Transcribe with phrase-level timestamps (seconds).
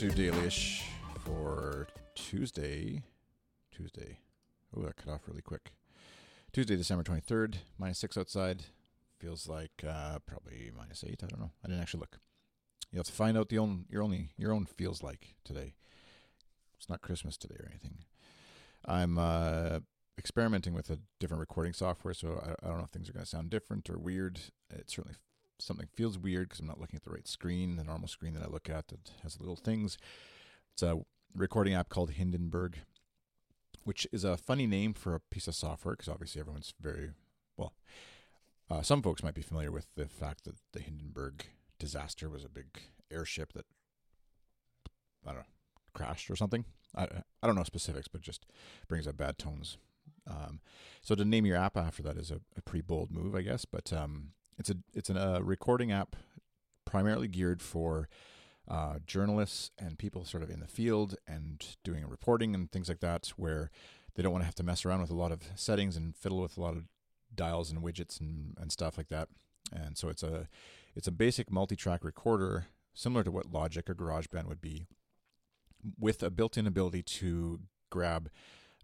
[0.00, 0.80] to Dailyish
[1.26, 3.02] for Tuesday.
[3.70, 4.16] Tuesday.
[4.74, 5.72] Oh, that cut off really quick.
[6.54, 8.62] Tuesday, December 23rd, minus 6 outside.
[9.18, 11.20] Feels like uh, probably minus 8.
[11.22, 11.50] I don't know.
[11.62, 12.18] I didn't actually look.
[12.90, 15.74] You have to find out the own your only your own feels like today.
[16.78, 17.98] It's not Christmas today or anything.
[18.86, 19.80] I'm uh,
[20.16, 23.26] experimenting with a different recording software, so I, I don't know if things are going
[23.26, 24.40] to sound different or weird.
[24.70, 25.18] It certainly
[25.60, 28.42] something feels weird because I'm not looking at the right screen, the normal screen that
[28.42, 29.98] I look at that has little things.
[30.72, 31.00] It's a
[31.34, 32.78] recording app called Hindenburg,
[33.84, 37.10] which is a funny name for a piece of software because obviously everyone's very
[37.56, 37.74] well.
[38.70, 41.46] Uh, some folks might be familiar with the fact that the Hindenburg
[41.78, 42.66] disaster was a big
[43.10, 43.66] airship that
[45.26, 45.44] I don't know
[45.92, 46.64] crashed or something.
[46.96, 47.08] I
[47.42, 48.46] I don't know specifics, but just
[48.88, 49.76] brings up bad tones.
[50.28, 50.60] Um,
[51.00, 53.64] so to name your app after that is a, a pretty bold move, I guess.
[53.64, 56.16] But um, it's a it's a uh, recording app
[56.84, 58.08] primarily geared for
[58.68, 63.00] uh, journalists and people sort of in the field and doing reporting and things like
[63.00, 63.70] that, where
[64.14, 66.40] they don't want to have to mess around with a lot of settings and fiddle
[66.40, 66.84] with a lot of
[67.34, 69.28] dials and widgets and, and stuff like that.
[69.72, 70.48] And so it's a
[70.94, 74.86] it's a basic multi-track recorder similar to what Logic or GarageBand would be,
[75.98, 78.30] with a built-in ability to grab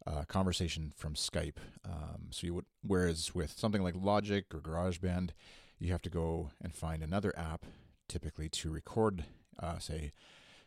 [0.07, 1.57] uh, conversation from Skype.
[1.85, 5.31] Um, so you would, whereas with something like Logic or GarageBand,
[5.79, 7.67] you have to go and find another app,
[8.09, 9.25] typically to record.
[9.59, 10.13] Uh, say,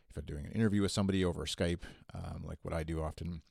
[0.08, 1.82] if I'm doing an interview with somebody over Skype,
[2.14, 3.42] um, like what I do often,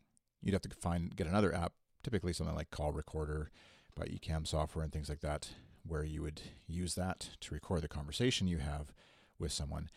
[0.42, 3.52] you'd have to find get another app, typically something like Call Recorder
[3.96, 5.50] by Ecamm software and things like that,
[5.86, 8.94] where you would use that to record the conversation you have
[9.38, 9.90] with someone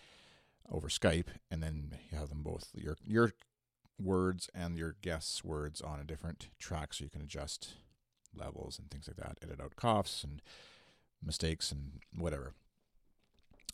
[0.70, 3.32] over Skype, and then you have them both your your
[3.98, 7.74] words and your guest's words on a different track, so you can adjust
[8.34, 10.40] levels and things like that, edit out coughs and
[11.24, 12.54] mistakes and whatever,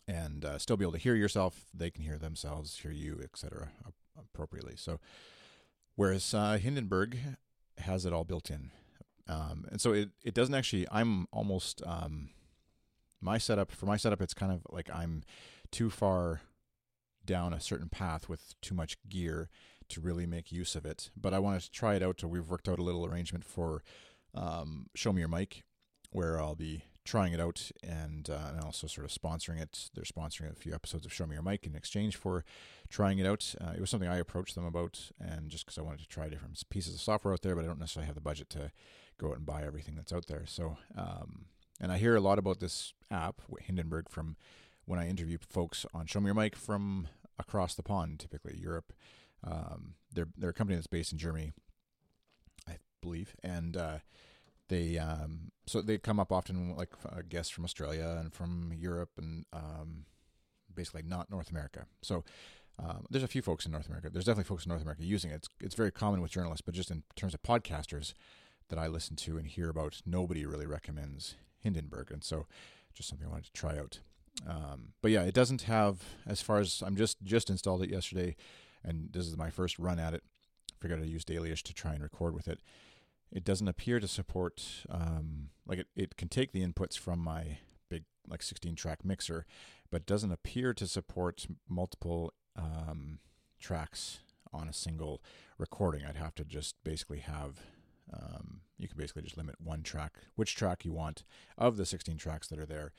[0.07, 1.65] and uh, still be able to hear yourself.
[1.73, 3.69] They can hear themselves, hear you, etc.
[4.17, 4.75] appropriately.
[4.75, 4.99] So,
[5.95, 7.17] whereas uh, Hindenburg
[7.79, 8.71] has it all built in,
[9.27, 10.87] um, and so it it doesn't actually.
[10.91, 12.29] I'm almost um,
[13.21, 14.21] my setup for my setup.
[14.21, 15.23] It's kind of like I'm
[15.71, 16.41] too far
[17.25, 19.49] down a certain path with too much gear
[19.89, 21.09] to really make use of it.
[21.15, 22.21] But I wanted to try it out.
[22.21, 23.83] So we've worked out a little arrangement for
[24.33, 25.63] um, Show Me Your Mic,
[26.11, 29.89] where I'll be trying it out and, uh, and also sort of sponsoring it.
[29.93, 32.45] They're sponsoring a few episodes of Show Me Your Mic in exchange for
[32.89, 33.55] trying it out.
[33.59, 36.29] Uh, it was something I approached them about, and just because I wanted to try
[36.29, 38.71] different pieces of software out there, but I don't necessarily have the budget to
[39.17, 40.43] go out and buy everything that's out there.
[40.45, 41.45] So, um,
[41.81, 44.35] and I hear a lot about this app, Hindenburg, from
[44.85, 47.07] when I interview folks on Show Me Your Mic from
[47.39, 48.93] across the pond, typically Europe.
[49.43, 51.53] Um, they're they're a company that's based in Germany,
[52.67, 53.97] I believe, and uh,
[54.69, 59.11] they um, so they come up often like uh, guests from Australia and from Europe
[59.17, 60.05] and um,
[60.73, 61.85] basically not North America.
[62.01, 62.23] So
[62.81, 64.09] um, there's a few folks in North America.
[64.09, 65.35] There's definitely folks in North America using it.
[65.35, 68.13] It's, it's very common with journalists, but just in terms of podcasters
[68.69, 72.45] that I listen to and hear about, nobody really recommends Hindenburg, and so
[72.93, 73.99] just something I wanted to try out.
[74.47, 78.35] Um, but yeah, it doesn't have as far as I'm just just installed it yesterday,
[78.83, 80.23] and this is my first run at it.
[80.79, 82.61] Figured I'd use Dailyish to try and record with it.
[83.31, 87.59] It doesn't appear to support um, like it, it can take the inputs from my
[87.89, 89.45] big like 16 track mixer,
[89.91, 93.19] but doesn't appear to support multiple um,
[93.59, 94.19] tracks
[94.51, 95.21] on a single
[95.57, 96.05] recording.
[96.05, 97.59] I'd have to just basically have
[98.11, 101.23] um, you can basically just limit one track, which track you want
[101.57, 102.93] of the 16 tracks that are there.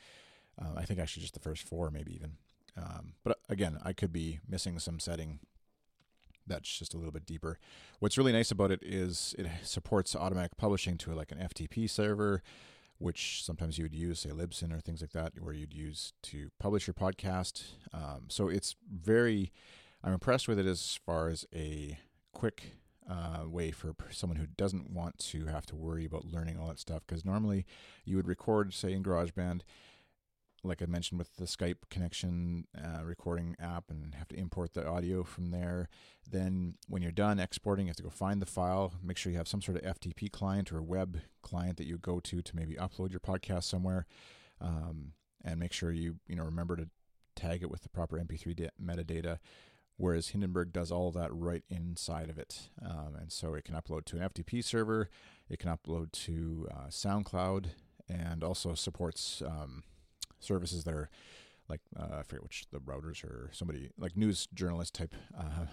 [0.61, 2.35] Uh, I think actually just the first four, maybe even.
[2.77, 5.41] Um, but again, I could be missing some setting
[6.47, 7.59] that's just a little bit deeper.
[7.99, 12.43] What's really nice about it is it supports automatic publishing to like an FTP server,
[12.99, 16.51] which sometimes you would use, say Libsyn or things like that, where you'd use to
[16.59, 17.65] publish your podcast.
[17.93, 19.53] Um, so it's very,
[20.05, 21.99] I'm impressed with it as far as a
[22.33, 22.75] quick
[23.09, 26.79] uh, way for someone who doesn't want to have to worry about learning all that
[26.79, 27.03] stuff.
[27.07, 27.67] Because normally
[28.05, 29.63] you would record, say, in GarageBand
[30.63, 34.87] like I mentioned with the Skype connection uh, recording app and have to import the
[34.87, 35.89] audio from there.
[36.29, 39.39] Then when you're done exporting, you have to go find the file, make sure you
[39.39, 42.75] have some sort of FTP client or web client that you go to to maybe
[42.75, 44.07] upload your podcast somewhere,
[44.61, 45.13] um,
[45.43, 46.89] and make sure you you know remember to
[47.35, 49.39] tag it with the proper MP3 de- metadata.
[49.97, 54.07] Whereas Hindenburg does all that right inside of it, um, and so it can upload
[54.07, 55.11] to an FTP server,
[55.51, 57.67] it can upload to uh, SoundCloud,
[58.09, 59.83] and also supports um,
[60.41, 61.09] services that are
[61.69, 65.67] like uh, I forget which the routers or somebody like news journalist type uh,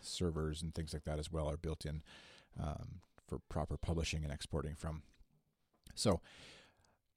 [0.00, 2.02] servers and things like that as well are built in
[2.60, 5.02] um, for proper publishing and exporting from.
[5.94, 6.20] So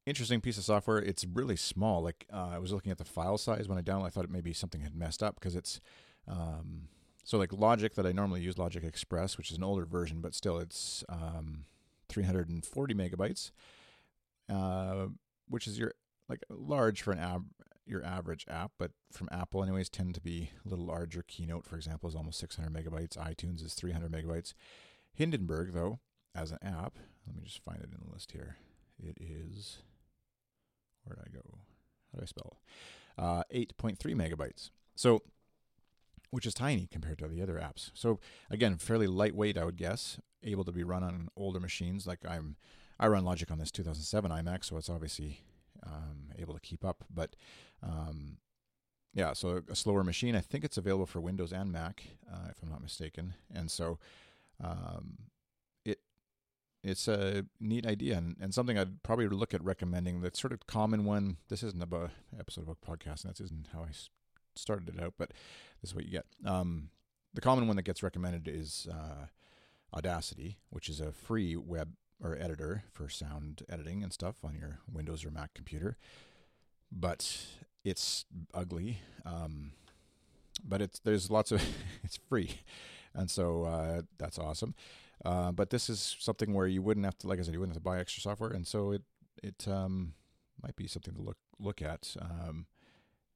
[0.05, 0.99] interesting piece of software.
[0.99, 2.03] It's really small.
[2.03, 4.07] Like uh, I was looking at the file size when I downloaded.
[4.07, 5.79] I thought it maybe something had messed up because it's
[6.27, 6.89] Um,
[7.23, 10.35] so like Logic that I normally use, Logic Express, which is an older version, but
[10.35, 11.65] still it's um,
[12.09, 13.51] 340 megabytes,
[14.47, 15.07] uh,
[15.49, 15.93] which is your
[16.29, 17.51] like large for an ab-
[17.85, 21.23] your average app, but from Apple anyways tend to be a little larger.
[21.27, 23.17] Keynote, for example, is almost 600 megabytes.
[23.17, 24.53] iTunes is 300 megabytes.
[25.13, 25.99] Hindenburg, though,
[26.33, 28.57] as an app, let me just find it in the list here.
[28.97, 29.79] It is
[31.05, 31.59] where did I go?
[32.11, 32.57] How do I spell?
[33.17, 34.71] Uh, 8.3 megabytes.
[34.95, 35.21] So,
[36.31, 37.91] which is tiny compared to the other apps.
[37.93, 38.19] So
[38.49, 42.05] again, fairly lightweight, I would guess, able to be run on older machines.
[42.05, 42.57] Like I'm,
[42.99, 45.41] I run Logic on this 2007 iMac, so it's obviously
[45.85, 47.03] um, able to keep up.
[47.13, 47.35] But
[47.83, 48.37] um,
[49.13, 50.35] yeah, so a slower machine.
[50.35, 53.33] I think it's available for Windows and Mac, uh, if I'm not mistaken.
[53.53, 53.97] And so
[54.63, 55.17] um,
[55.85, 55.99] it
[56.83, 60.21] it's a neat idea and, and something I'd probably look at recommending.
[60.21, 61.37] That sort of common one.
[61.49, 63.91] This isn't a episode of a podcast, and that isn't how I
[64.55, 65.29] started it out, but
[65.81, 66.25] this is what you get.
[66.45, 66.89] Um,
[67.33, 69.27] the common one that gets recommended is uh,
[69.95, 74.79] Audacity, which is a free web or editor for sound editing and stuff on your
[74.91, 75.97] Windows or Mac computer.
[76.91, 77.45] But
[77.83, 78.99] it's ugly.
[79.25, 79.71] Um,
[80.63, 81.61] but it's there's lots of
[82.03, 82.61] it's free,
[83.13, 84.75] and so uh, that's awesome.
[85.23, 87.75] Uh, but this is something where you wouldn't have to, like I said, you wouldn't
[87.75, 89.03] have to buy extra software, and so it
[89.43, 90.13] it um,
[90.61, 92.15] might be something to look look at.
[92.19, 92.67] Um,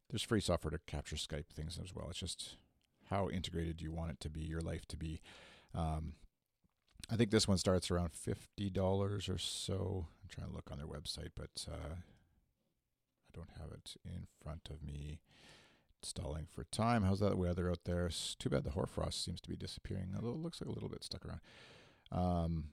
[0.09, 2.07] there's free software to capture Skype things as well.
[2.09, 2.55] It's just
[3.09, 5.21] how integrated do you want it to be, your life to be.
[5.75, 6.13] Um,
[7.11, 10.07] I think this one starts around fifty dollars or so.
[10.21, 14.69] I'm trying to look on their website, but uh, I don't have it in front
[14.69, 15.19] of me.
[16.01, 17.03] Stalling for time.
[17.03, 18.05] How's that weather out there?
[18.05, 20.13] It's too bad the hoarfrost seems to be disappearing.
[20.15, 21.41] It looks like a little bit stuck around.
[22.09, 22.69] Um,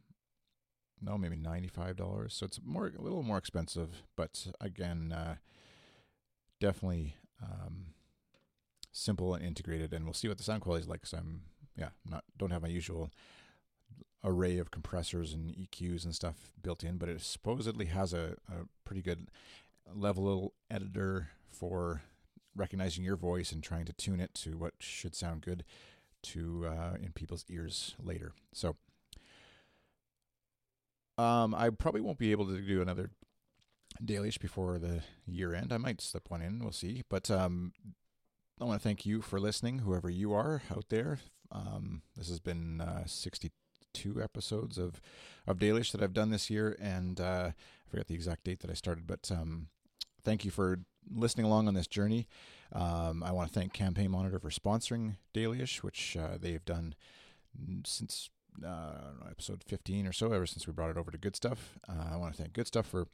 [1.03, 2.35] no, maybe ninety-five dollars.
[2.35, 5.37] So it's more a little more expensive, but again, uh,
[6.61, 7.87] definitely um,
[8.93, 9.93] simple and integrated.
[9.93, 11.01] And we'll see what the sound quality is like.
[11.01, 11.41] Because I'm
[11.77, 13.11] yeah, not don't have my usual
[14.27, 18.67] array of compressors and EQs and stuff built in, but it supposedly has a, a
[18.85, 19.29] pretty good
[19.95, 22.03] level editor for
[22.57, 25.65] recognizing your voice and trying to tune it to what should sound good
[26.23, 28.33] to uh, in people's ears later.
[28.53, 28.77] So
[31.17, 33.11] um, I probably won't be able to do another
[34.05, 35.73] dailyish before the year end.
[35.73, 36.59] I might slip one in.
[36.59, 37.05] We'll see.
[37.09, 37.73] But um,
[38.61, 41.21] I want to thank you for listening, whoever you are out there.
[41.53, 43.51] Um, this has been uh, 62
[44.23, 45.01] episodes of
[45.47, 48.71] of Dailyish that I've done this year, and uh, I forget the exact date that
[48.71, 49.69] I started, but um,
[50.25, 50.81] thank you for
[51.15, 52.27] listening along on this journey.
[52.73, 56.95] Um, I want to thank Campaign Monitor for sponsoring Dailyish, which uh, they've done
[57.85, 58.29] since
[58.65, 61.79] uh, episode 15 or so, ever since we brought it over to Good Stuff.
[61.89, 63.07] Uh, I want to thank Good Stuff for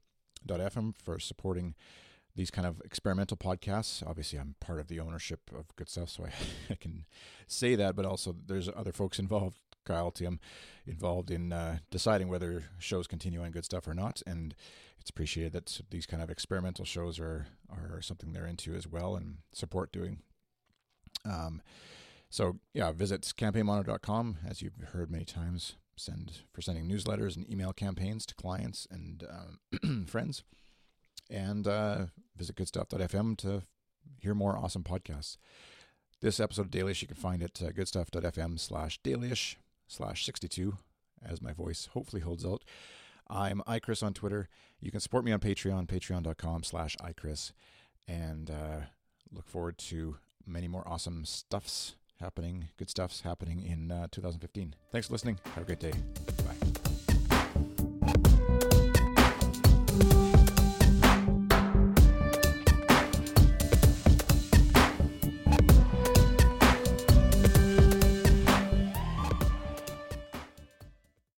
[0.48, 1.74] .fm for supporting
[2.34, 4.06] these kind of experimental podcasts.
[4.06, 6.32] Obviously, I'm part of the ownership of Good Stuff, so I,
[6.72, 7.04] I can
[7.46, 7.94] say that.
[7.94, 9.58] But also, there's other folks involved.
[9.84, 10.40] Kyle, Tim,
[10.86, 14.54] involved in uh, deciding whether shows continue on Good Stuff or not, and
[15.00, 19.16] it's appreciated that these kind of experimental shows are are something they're into as well
[19.16, 20.20] and support doing.
[21.24, 21.62] Um,
[22.30, 25.74] so yeah, visit campaignmonitor.com as you've heard many times.
[25.94, 30.42] Send for sending newsletters and email campaigns to clients and um, friends
[31.28, 32.06] and uh,
[32.36, 33.62] visit goodstuff.fm to
[34.18, 35.36] hear more awesome podcasts.
[36.20, 39.56] This episode of Dailyish you can find it at uh, goodstuff.fm slash dailyish
[39.92, 40.76] slash 62
[41.24, 42.62] as my voice hopefully holds out.
[43.28, 44.48] I'm iChris on Twitter.
[44.80, 47.52] You can support me on Patreon, patreon.com slash iChris,
[48.08, 48.80] and uh,
[49.30, 54.74] look forward to many more awesome stuffs happening, good stuffs happening in uh, 2015.
[54.90, 55.38] Thanks for listening.
[55.54, 55.92] Have a great day.
[56.38, 56.71] Bye.